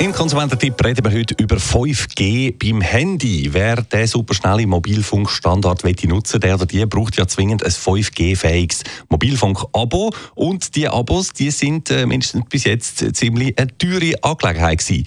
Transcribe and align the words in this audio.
im 0.00 0.12
Konsumententipp 0.12 0.82
reden 0.82 1.04
wir 1.04 1.12
heute 1.12 1.34
über 1.38 1.56
5G 1.56 2.56
beim 2.58 2.80
Handy. 2.80 3.52
Wer 3.52 3.82
den 3.82 4.06
superschnellen 4.06 4.70
Mobilfunkstandard 4.70 5.84
nutzen 6.04 6.40
der 6.40 6.54
oder 6.54 6.64
die 6.64 6.86
braucht 6.86 7.18
ja 7.18 7.26
zwingend 7.26 7.62
ein 7.62 7.70
5G-fähiges 7.70 8.82
Mobilfunk-Abo. 9.10 10.14
Und 10.34 10.74
die 10.74 10.88
Abos, 10.88 11.34
die 11.34 11.50
sind 11.50 11.90
äh, 11.90 12.06
mindestens 12.06 12.46
bis 12.48 12.64
jetzt 12.64 13.14
ziemlich 13.14 13.58
eine 13.58 13.76
teure 13.76 14.14
Angelegenheit 14.22 14.78
gewesen. 14.78 15.04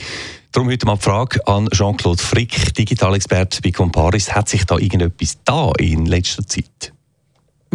Darum 0.52 0.70
heute 0.70 0.86
mal 0.86 0.98
die 0.98 1.04
Frage 1.04 1.48
an 1.48 1.70
Jean-Claude 1.72 2.22
Frick, 2.22 2.76
Digitalexperte 2.76 3.62
bei 3.64 3.72
Comparis. 3.72 4.36
Hat 4.36 4.48
sich 4.48 4.64
da 4.66 4.78
irgendetwas 4.78 5.40
da 5.44 5.72
in 5.80 6.06
letzter 6.06 6.46
Zeit? 6.46 6.93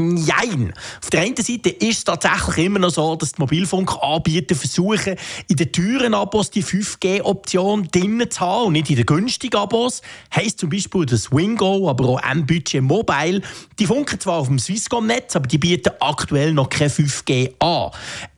Nein. 0.00 0.72
Auf 1.02 1.10
der 1.10 1.22
einen 1.22 1.36
Seite 1.36 1.70
ist 1.70 1.98
es 1.98 2.04
tatsächlich 2.04 2.66
immer 2.66 2.78
noch 2.78 2.90
so, 2.90 3.16
dass 3.16 3.32
die 3.32 3.40
Mobilfunkanbieter 3.40 4.54
versuchen, 4.54 5.16
in 5.48 5.56
den 5.56 5.72
teuren 5.72 6.14
Abos 6.14 6.52
die 6.52 6.62
5G-Option 6.62 7.88
drin 7.90 8.24
zu 8.30 8.40
haben 8.40 8.66
und 8.66 8.72
nicht 8.74 8.90
in 8.90 8.96
den 8.96 9.06
günstigen 9.06 9.56
Abos. 9.56 10.02
Heißt 10.34 10.60
zum 10.60 10.70
Beispiel 10.70 11.04
das 11.04 11.32
Wingo, 11.32 11.90
aber 11.90 12.10
auch 12.10 12.22
M-Budget 12.22 12.80
Mobile. 12.80 13.42
Die 13.80 13.86
funken 13.86 14.20
zwar 14.20 14.36
auf 14.38 14.46
dem 14.46 14.60
Swisscom-Netz, 14.60 15.34
aber 15.34 15.48
die 15.48 15.58
bieten 15.58 15.92
aktuell 15.98 16.52
noch 16.52 16.68
kein 16.68 16.90
5G 16.90 17.54
an. 17.58 17.90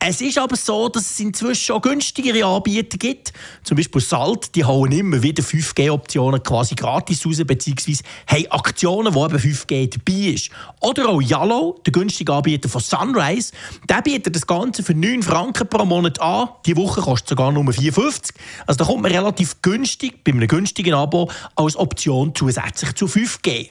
Es 0.02 0.22
ist 0.22 0.38
aber 0.38 0.56
so, 0.56 0.88
dass 0.88 1.10
es 1.10 1.20
inzwischen 1.20 1.62
schon 1.62 1.82
günstigere 1.82 2.42
Anbieter 2.46 2.96
gibt. 2.96 3.34
Zum 3.62 3.76
Beispiel 3.76 4.00
Salt, 4.00 4.54
die 4.54 4.64
hauen 4.64 4.90
immer 4.92 5.22
wieder 5.22 5.42
5G-Optionen 5.42 6.42
quasi 6.42 6.74
gratis 6.74 7.26
raus, 7.26 7.42
beziehungsweise 7.46 8.02
haben 8.26 8.46
Aktionen, 8.50 9.12
wo 9.12 9.26
eben 9.26 9.36
5G 9.36 9.90
dabei 9.90 10.30
ist. 10.30 10.48
Oder 10.80 11.06
auch 11.10 11.20
Hallo, 11.20 11.78
der 11.84 11.92
günstige 11.92 12.32
Anbieter 12.32 12.70
von 12.70 12.80
Sunrise, 12.80 13.52
der 13.90 14.00
bietet 14.00 14.34
das 14.34 14.46
Ganze 14.46 14.82
für 14.82 14.94
9 14.94 15.22
Franken 15.22 15.68
pro 15.68 15.84
Monat 15.84 16.18
an. 16.18 16.48
Die 16.64 16.78
Woche 16.78 17.02
kostet 17.02 17.28
sogar 17.28 17.52
nur 17.52 17.64
4,50. 17.64 18.32
Also 18.66 18.78
da 18.78 18.84
kommt 18.86 19.02
man 19.02 19.12
relativ 19.12 19.60
günstig, 19.60 20.24
bei 20.24 20.32
einem 20.32 20.48
günstigen 20.48 20.94
Abo, 20.94 21.30
als 21.56 21.76
Option 21.76 22.34
zusätzlich 22.34 22.94
zu 22.94 23.04
5G. 23.04 23.68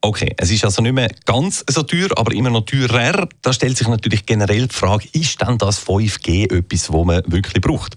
Okay, 0.00 0.32
es 0.36 0.50
ist 0.50 0.64
also 0.64 0.80
nicht 0.80 0.92
mehr 0.92 1.10
ganz 1.24 1.64
so 1.68 1.82
teuer, 1.82 2.08
aber 2.16 2.32
immer 2.32 2.50
noch 2.50 2.64
teurer. 2.64 3.28
Da 3.42 3.52
stellt 3.52 3.76
sich 3.76 3.88
natürlich 3.88 4.24
generell 4.26 4.68
die 4.68 4.74
Frage, 4.74 5.08
ist 5.12 5.40
denn 5.40 5.58
das 5.58 5.84
5G 5.84 6.56
etwas, 6.56 6.86
das 6.86 6.90
man 6.90 7.22
wirklich 7.26 7.60
braucht? 7.60 7.96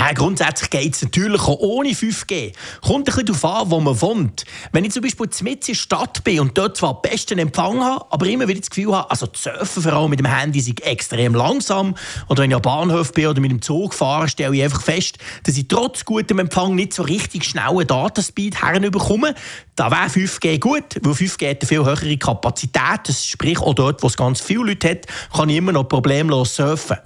Ja, 0.00 0.14
grundsätzlich 0.14 0.70
geht 0.70 0.94
es 0.94 1.02
natürlich 1.02 1.42
auch 1.42 1.58
ohne 1.58 1.90
5G. 1.90 2.54
Kommt 2.80 3.00
ein 3.00 3.04
bisschen 3.04 3.26
darauf 3.26 3.44
an, 3.44 3.70
wo 3.70 3.80
man 3.80 4.00
wohnt. 4.00 4.46
Wenn 4.72 4.86
ich 4.86 4.92
zum 4.92 5.02
Beispiel 5.02 5.26
mitten 5.42 5.58
in 5.60 5.60
der 5.66 5.74
Stadt 5.74 6.24
bin 6.24 6.40
und 6.40 6.56
dort 6.56 6.78
zwar 6.78 7.02
besten 7.02 7.38
Empfang 7.38 7.84
habe, 7.84 8.06
aber 8.08 8.24
immer 8.24 8.48
wieder 8.48 8.60
das 8.60 8.70
Gefühl 8.70 8.96
habe, 8.96 9.10
also 9.10 9.26
das 9.26 9.42
Surfen 9.42 9.82
vor 9.82 9.92
allem 9.92 10.08
mit 10.08 10.18
dem 10.18 10.26
Handy 10.26 10.58
ist 10.58 10.80
extrem 10.80 11.34
langsam, 11.34 11.94
oder 12.28 12.42
wenn 12.42 12.50
ich 12.50 12.56
am 12.56 12.62
Bahnhof 12.62 13.12
bin 13.12 13.26
oder 13.26 13.42
mit 13.42 13.50
dem 13.50 13.60
Zug 13.60 13.92
fahre, 13.92 14.26
stelle 14.26 14.56
ich 14.56 14.62
einfach 14.62 14.80
fest, 14.80 15.18
dass 15.42 15.58
ich 15.58 15.68
trotz 15.68 16.06
gutem 16.06 16.38
Empfang 16.38 16.74
nicht 16.74 16.94
so 16.94 17.02
richtig 17.02 17.44
schnell 17.44 17.68
einen 17.68 17.86
Dataspeed 17.86 18.62
herbekomme, 18.62 19.34
da 19.76 19.90
wäre 19.90 20.06
5G 20.06 20.58
gut, 20.58 20.96
weil 21.02 21.12
5G 21.12 21.50
hat 21.50 21.60
eine 21.60 21.68
viel 21.68 21.84
höhere 21.84 22.16
Kapazität. 22.16 23.00
Das 23.04 23.26
sprich, 23.26 23.58
auch 23.58 23.74
dort, 23.74 24.02
wo 24.02 24.06
es 24.06 24.16
ganz 24.16 24.40
viele 24.40 24.64
Leute 24.64 24.88
hat, 24.88 25.06
kann 25.36 25.50
ich 25.50 25.56
immer 25.56 25.72
noch 25.72 25.84
problemlos 25.84 26.56
surfen 26.56 26.96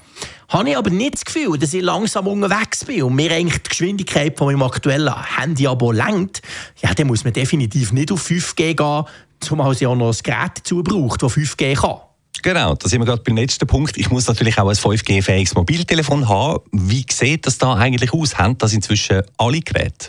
habe 0.55 0.71
ich 0.71 0.77
aber 0.77 0.91
nicht 0.91 1.15
das 1.15 1.25
Gefühl, 1.25 1.59
dass 1.59 1.75
ich 1.75 1.83
langsam 1.83 2.29
unterwegs 2.29 2.85
bin 2.85 3.03
und 3.03 3.17
mir 3.17 3.33
eigentlich 3.33 3.61
die 3.63 3.69
Geschwindigkeit 3.71 4.39
von 4.39 4.47
meinem 4.47 4.63
aktuellen 4.63 5.13
Handy-Abo 5.37 5.91
lenkt, 5.91 6.43
ja, 6.81 6.95
dann 6.95 7.09
muss 7.09 7.25
man 7.25 7.33
definitiv 7.33 7.93
nicht 7.93 8.13
auf 8.13 8.25
5G 8.25 8.75
gehen, 8.75 9.05
zumal 9.41 9.73
es 9.73 9.81
ja 9.81 9.89
auch 9.89 9.97
noch 9.97 10.15
ein 10.15 10.19
Gerät 10.23 10.53
dazu 10.57 10.83
braucht, 10.85 11.25
das 11.25 11.33
5G 11.33 11.75
kann. 11.75 11.97
Genau, 12.43 12.75
da 12.77 12.89
sind 12.89 13.01
wir 13.01 13.07
gerade 13.07 13.23
beim 13.23 13.37
letzten 13.37 13.67
Punkt. 13.67 13.97
Ich 13.97 14.11
muss 14.11 14.29
natürlich 14.29 14.57
auch 14.59 14.69
ein 14.69 14.77
5G-fähiges 14.77 15.55
Mobiltelefon 15.57 16.29
haben. 16.29 16.61
Wie 16.71 17.05
sieht 17.11 17.47
das 17.47 17.59
da 17.59 17.75
eigentlich 17.75 18.13
aus? 18.13 18.39
Haben 18.39 18.57
das 18.59 18.73
inzwischen 18.75 19.23
alle 19.39 19.61
Geräte? 19.61 20.09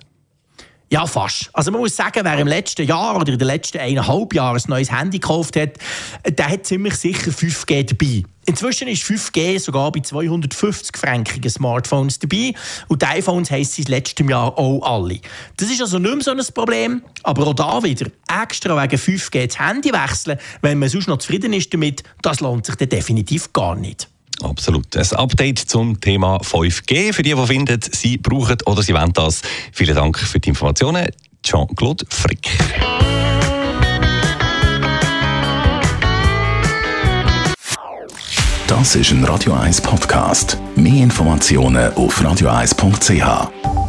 Ja, 0.91 1.07
fast. 1.07 1.49
Also 1.53 1.71
man 1.71 1.81
muss 1.81 1.95
sagen, 1.95 2.19
wer 2.23 2.37
im 2.37 2.47
letzten 2.47 2.85
Jahr 2.85 3.19
oder 3.19 3.33
in 3.33 3.39
den 3.39 3.47
letzten 3.47 3.79
eineinhalb 3.79 4.33
Jahren 4.35 4.57
ein 4.57 4.63
neues 4.67 4.91
Handy 4.91 5.17
gekauft 5.17 5.55
hat, 5.55 5.71
der 6.29 6.47
hat 6.47 6.65
ziemlich 6.65 6.95
sicher 6.95 7.31
5G 7.31 7.83
dabei. 7.83 8.23
Inzwischen 8.45 8.87
ist 8.87 9.03
5G 9.03 9.59
sogar 9.59 9.91
bei 9.91 10.01
250 10.01 10.95
frankigen 10.95 11.49
Smartphones 11.49 12.19
dabei 12.19 12.53
und 12.87 13.01
die 13.01 13.05
iPhones 13.07 13.49
heisst 13.49 13.75
seit 13.75 13.89
letztem 13.89 14.29
Jahr 14.29 14.55
auch 14.59 14.83
alle. 14.83 15.19
Das 15.57 15.71
ist 15.71 15.81
also 15.81 15.97
nicht 15.97 16.13
mehr 16.13 16.23
so 16.23 16.31
ein 16.31 16.53
Problem, 16.53 17.01
aber 17.23 17.47
auch 17.47 17.55
da 17.55 17.81
wieder 17.81 18.05
extra 18.43 18.81
wegen 18.83 18.97
5G 18.97 19.47
das 19.47 19.59
Handy 19.59 19.91
wechseln, 19.91 20.37
wenn 20.61 20.77
man 20.77 20.89
sonst 20.89 21.07
noch 21.07 21.17
zufrieden 21.17 21.53
ist 21.53 21.73
damit, 21.73 22.03
das 22.21 22.41
lohnt 22.41 22.67
sich 22.67 22.75
dann 22.75 22.89
definitiv 22.89 23.51
gar 23.51 23.75
nicht. 23.75 24.07
Absolut. 24.41 24.95
Ein 24.95 25.17
Update 25.17 25.59
zum 25.59 25.99
Thema 25.99 26.37
5G. 26.37 27.13
Für 27.13 27.23
die, 27.23 27.33
die 27.33 27.47
finden, 27.47 27.79
sie 27.91 28.17
brauchen 28.17 28.57
oder 28.65 28.81
sie 28.81 28.93
wollen 28.93 29.13
das. 29.13 29.41
Vielen 29.71 29.95
Dank 29.95 30.17
für 30.17 30.39
die 30.39 30.49
Informationen. 30.49 31.07
Jean-Claude 31.43 32.05
Frick. 32.09 32.49
Das 38.67 38.95
ist 38.95 39.11
ein 39.11 39.23
Radio 39.23 39.53
1 39.53 39.81
Podcast. 39.81 40.57
Mehr 40.75 41.03
Informationen 41.03 41.93
auf 41.93 42.19
radio1.ch. 42.19 43.84